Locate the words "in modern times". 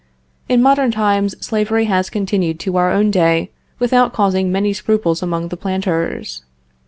0.49-1.35